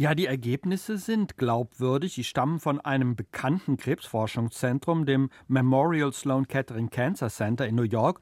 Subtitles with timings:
[0.00, 2.12] Ja, die Ergebnisse sind glaubwürdig.
[2.12, 8.20] Sie stammen von einem bekannten Krebsforschungszentrum, dem Memorial Sloan Kettering Cancer Center in New York.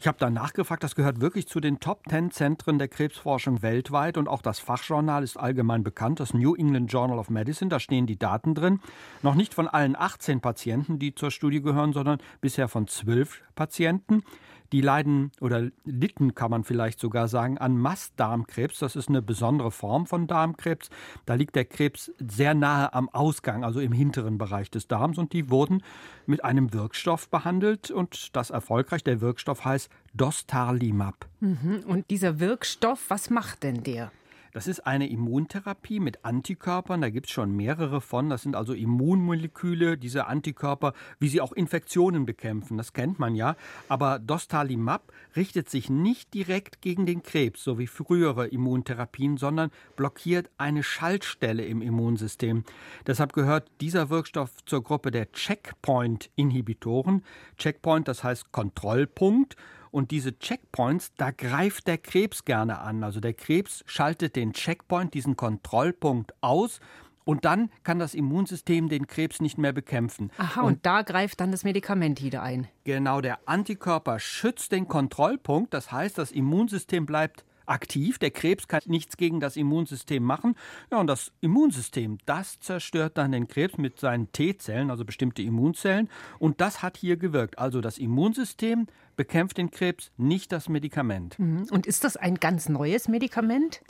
[0.00, 4.16] Ich habe da nachgefragt, das gehört wirklich zu den Top Ten Zentren der Krebsforschung weltweit
[4.16, 7.68] und auch das Fachjournal ist allgemein bekannt, das New England Journal of Medicine.
[7.68, 8.80] Da stehen die Daten drin.
[9.20, 14.22] Noch nicht von allen 18 Patienten, die zur Studie gehören, sondern bisher von 12 Patienten.
[14.72, 18.78] Die leiden oder litten, kann man vielleicht sogar sagen, an Mastdarmkrebs.
[18.78, 20.90] Das ist eine besondere Form von Darmkrebs.
[21.26, 25.18] Da liegt der Krebs sehr nahe am Ausgang, also im hinteren Bereich des Darms.
[25.18, 25.82] Und die wurden
[26.26, 29.02] mit einem Wirkstoff behandelt und das erfolgreich.
[29.04, 31.26] Der Wirkstoff heißt Dostarlimab.
[31.40, 31.84] Mhm.
[31.86, 34.12] Und dieser Wirkstoff, was macht denn der?
[34.58, 37.00] Das ist eine Immuntherapie mit Antikörpern.
[37.00, 38.28] Da gibt es schon mehrere von.
[38.28, 42.76] Das sind also Immunmoleküle, diese Antikörper, wie sie auch Infektionen bekämpfen.
[42.76, 43.54] Das kennt man ja.
[43.88, 50.50] Aber Dostarlimab richtet sich nicht direkt gegen den Krebs, so wie frühere Immuntherapien, sondern blockiert
[50.58, 52.64] eine Schaltstelle im Immunsystem.
[53.06, 57.22] Deshalb gehört dieser Wirkstoff zur Gruppe der Checkpoint-Inhibitoren.
[57.58, 59.54] Checkpoint, das heißt Kontrollpunkt.
[59.90, 63.02] Und diese Checkpoints, da greift der Krebs gerne an.
[63.04, 66.80] Also der Krebs schaltet den Checkpoint, diesen Kontrollpunkt aus.
[67.24, 70.30] Und dann kann das Immunsystem den Krebs nicht mehr bekämpfen.
[70.38, 72.68] Aha, und, und, da greift dann das Medikament wieder ein.
[72.84, 75.74] Genau, der Antikörper schützt den Kontrollpunkt.
[75.74, 78.18] Das heißt, das Immunsystem bleibt aktiv.
[78.18, 80.54] Der Krebs kann nichts gegen das Immunsystem machen.
[80.90, 86.08] Ja, und das Immunsystem, das zerstört dann den Krebs mit seinen T-Zellen, also bestimmte Immunzellen.
[86.38, 87.58] Und das hat hier gewirkt.
[87.58, 88.86] Also das Immunsystem
[89.18, 91.38] bekämpft den Krebs, nicht das Medikament.
[91.40, 91.66] Mhm.
[91.72, 93.82] Und ist das ein ganz neues Medikament?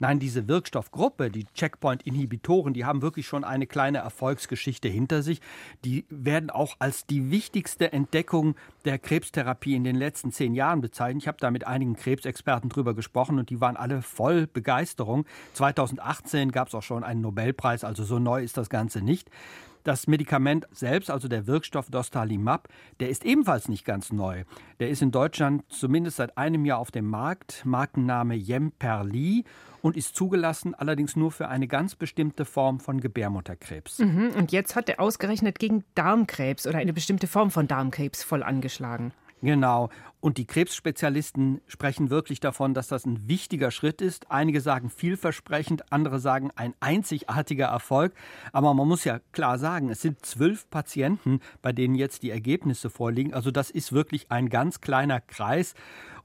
[0.00, 5.40] Nein, diese Wirkstoffgruppe, die Checkpoint-Inhibitoren, die haben wirklich schon eine kleine Erfolgsgeschichte hinter sich.
[5.84, 11.22] Die werden auch als die wichtigste Entdeckung der Krebstherapie in den letzten zehn Jahren bezeichnet.
[11.22, 15.26] Ich habe da mit einigen Krebsexperten drüber gesprochen und die waren alle voll Begeisterung.
[15.54, 19.30] 2018 gab es auch schon einen Nobelpreis, also so neu ist das Ganze nicht.
[19.84, 22.68] Das Medikament selbst, also der Wirkstoff Dostarlimab,
[23.00, 24.44] der ist ebenfalls nicht ganz neu.
[24.80, 29.44] Der ist in Deutschland zumindest seit einem Jahr auf dem Markt, Markenname Jemperli
[29.80, 33.98] und ist zugelassen, allerdings nur für eine ganz bestimmte Form von Gebärmutterkrebs.
[33.98, 38.42] Mhm, und jetzt hat er ausgerechnet gegen Darmkrebs oder eine bestimmte Form von Darmkrebs voll
[38.42, 39.12] angeschlagen.
[39.42, 39.90] Genau.
[40.20, 44.30] Und die Krebsspezialisten sprechen wirklich davon, dass das ein wichtiger Schritt ist.
[44.30, 48.14] Einige sagen vielversprechend, andere sagen ein einzigartiger Erfolg.
[48.52, 52.88] Aber man muss ja klar sagen, es sind zwölf Patienten, bei denen jetzt die Ergebnisse
[52.88, 53.34] vorliegen.
[53.34, 55.74] Also das ist wirklich ein ganz kleiner Kreis.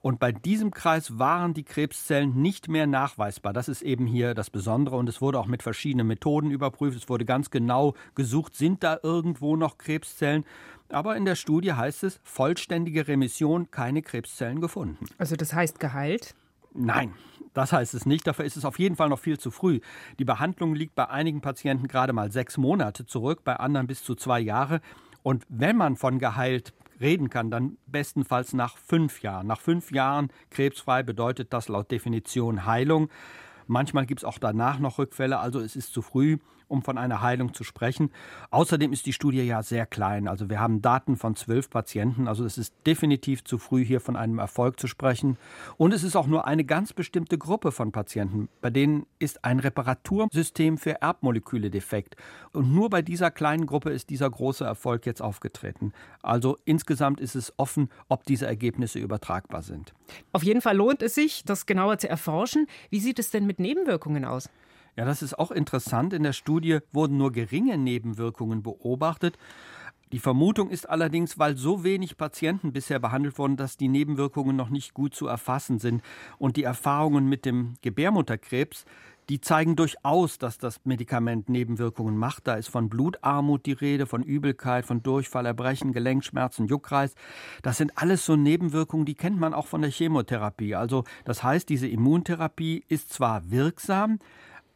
[0.00, 3.52] Und bei diesem Kreis waren die Krebszellen nicht mehr nachweisbar.
[3.52, 4.96] Das ist eben hier das Besondere.
[4.96, 6.96] Und es wurde auch mit verschiedenen Methoden überprüft.
[6.96, 10.44] Es wurde ganz genau gesucht, sind da irgendwo noch Krebszellen.
[10.90, 15.06] Aber in der Studie heißt es, vollständige Remission, keine Krebszellen gefunden.
[15.18, 16.34] Also das heißt geheilt?
[16.72, 17.12] Nein,
[17.52, 18.26] das heißt es nicht.
[18.26, 19.80] Dafür ist es auf jeden Fall noch viel zu früh.
[20.18, 24.14] Die Behandlung liegt bei einigen Patienten gerade mal sechs Monate zurück, bei anderen bis zu
[24.14, 24.80] zwei Jahre.
[25.22, 29.46] Und wenn man von geheilt reden kann, dann bestenfalls nach fünf Jahren.
[29.46, 33.08] Nach fünf Jahren krebsfrei bedeutet das laut Definition Heilung.
[33.66, 37.22] Manchmal gibt es auch danach noch Rückfälle, also es ist zu früh um von einer
[37.22, 38.10] Heilung zu sprechen.
[38.50, 40.28] Außerdem ist die Studie ja sehr klein.
[40.28, 42.28] Also wir haben Daten von zwölf Patienten.
[42.28, 45.36] Also es ist definitiv zu früh, hier von einem Erfolg zu sprechen.
[45.76, 49.58] Und es ist auch nur eine ganz bestimmte Gruppe von Patienten, bei denen ist ein
[49.58, 52.16] Reparatursystem für Erbmoleküle defekt.
[52.52, 55.92] Und nur bei dieser kleinen Gruppe ist dieser große Erfolg jetzt aufgetreten.
[56.22, 59.94] Also insgesamt ist es offen, ob diese Ergebnisse übertragbar sind.
[60.32, 62.66] Auf jeden Fall lohnt es sich, das genauer zu erforschen.
[62.90, 64.48] Wie sieht es denn mit Nebenwirkungen aus?
[64.98, 66.12] Ja, das ist auch interessant.
[66.12, 69.38] In der Studie wurden nur geringe Nebenwirkungen beobachtet.
[70.10, 74.70] Die Vermutung ist allerdings, weil so wenig Patienten bisher behandelt wurden, dass die Nebenwirkungen noch
[74.70, 76.02] nicht gut zu erfassen sind.
[76.36, 78.86] Und die Erfahrungen mit dem Gebärmutterkrebs,
[79.28, 82.48] die zeigen durchaus, dass das Medikament Nebenwirkungen macht.
[82.48, 87.14] Da ist von Blutarmut die Rede, von Übelkeit, von Durchfall, Erbrechen, Gelenkschmerzen, Juckreiz.
[87.62, 90.74] Das sind alles so Nebenwirkungen, die kennt man auch von der Chemotherapie.
[90.74, 94.18] Also das heißt, diese Immuntherapie ist zwar wirksam,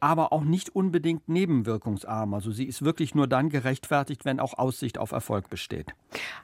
[0.03, 2.35] aber auch nicht unbedingt nebenwirkungsarm.
[2.35, 5.95] Also sie ist wirklich nur dann gerechtfertigt, wenn auch Aussicht auf Erfolg besteht.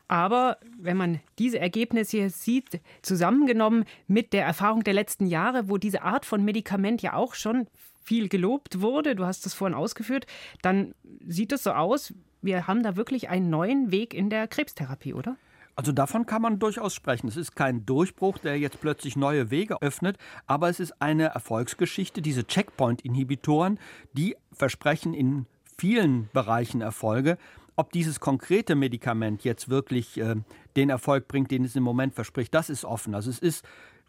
[0.07, 5.77] Aber wenn man diese Ergebnisse hier sieht, zusammengenommen mit der Erfahrung der letzten Jahre, wo
[5.77, 7.67] diese Art von Medikament ja auch schon
[8.05, 10.27] viel gelobt wurde, du hast das vorhin ausgeführt,
[10.63, 10.95] dann
[11.27, 15.37] sieht es so aus, wir haben da wirklich einen neuen Weg in der Krebstherapie, oder?
[15.79, 17.29] Also davon kann man durchaus sprechen.
[17.29, 22.21] Es ist kein Durchbruch, der jetzt plötzlich neue Wege öffnet, aber es ist eine Erfolgsgeschichte.
[22.21, 23.79] Diese Checkpoint-Inhibitoren,
[24.13, 25.47] die versprechen in
[25.77, 27.39] vielen Bereichen Erfolge.
[27.77, 30.35] ob dieses konkrete Medikament jetzt wirklich äh,
[30.75, 33.15] den Erfolg bringt, den es im Moment verspricht, das ist offen.
[33.15, 33.65] Also es ist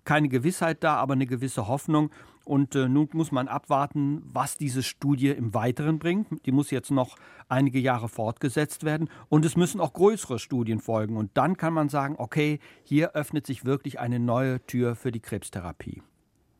[0.09, 2.09] keine Gewissheit da, aber eine gewisse Hoffnung.
[2.44, 6.47] Und äh, nun muss man abwarten, was diese Studie im Weiteren bringt.
[6.47, 7.15] Die muss jetzt noch
[7.47, 9.07] einige Jahre fortgesetzt werden.
[9.29, 11.15] Und es müssen auch größere Studien folgen.
[11.15, 15.19] Und dann kann man sagen, okay, hier öffnet sich wirklich eine neue Tür für die
[15.19, 16.01] Krebstherapie.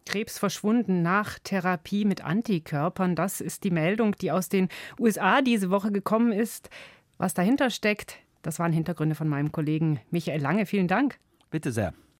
[0.06, 3.16] Krebs verschwunden nach Therapie mit Antikörpern.
[3.16, 4.70] Das ist die Meldung, die aus den
[5.00, 6.70] USA diese Woche gekommen ist.
[7.18, 10.68] Was dahinter steckt, das waren Hintergründe von meinem Kollegen Michael Lange.
[10.68, 11.18] Vielen Dank.
[11.50, 11.96] Bitte sehr.